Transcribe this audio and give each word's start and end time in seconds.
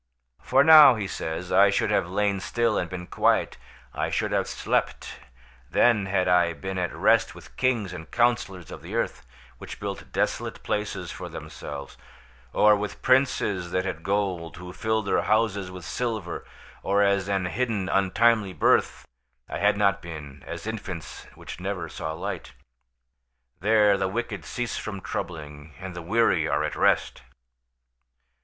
'For 0.41 0.63
now,' 0.63 0.95
he 0.95 1.05
says, 1.07 1.51
'I 1.51 1.69
should 1.69 1.91
have 1.91 2.09
lain 2.09 2.39
still 2.39 2.75
and 2.75 2.89
been 2.89 3.05
quiet, 3.05 3.57
I 3.93 4.09
should 4.09 4.31
have 4.31 4.47
slept; 4.47 5.19
then 5.69 6.07
had 6.07 6.27
I 6.27 6.53
been 6.53 6.79
at 6.79 6.91
rest 6.91 7.35
with 7.35 7.55
kings 7.55 7.93
and 7.93 8.09
counsellors 8.09 8.71
of 8.71 8.81
the 8.81 8.95
earth, 8.95 9.27
which 9.59 9.79
built 9.79 10.11
desolate 10.11 10.63
places 10.63 11.11
for 11.11 11.29
themselves; 11.29 11.97
or 12.51 12.75
with 12.75 13.03
princes 13.03 13.69
that 13.69 13.85
had 13.85 14.01
gold, 14.01 14.57
who 14.57 14.73
filled 14.73 15.05
their 15.05 15.21
houses 15.21 15.69
with 15.69 15.85
silver; 15.85 16.45
or 16.81 17.03
as 17.03 17.27
an 17.27 17.45
hidden 17.45 17.87
untimely 17.87 18.53
birth, 18.53 19.07
I 19.47 19.59
had 19.59 19.77
not 19.77 20.01
been; 20.01 20.43
as 20.47 20.65
infants 20.65 21.27
which 21.35 21.59
never 21.59 21.87
saw 21.87 22.13
light. 22.13 22.53
There 23.59 23.99
the 23.99 24.07
wicked 24.07 24.45
cease 24.45 24.77
from 24.79 25.01
troubling, 25.01 25.75
and 25.79 25.95
the 25.95 26.01
weary 26.01 26.47
are 26.47 26.63
at 26.63 26.75
rest. 26.75 27.21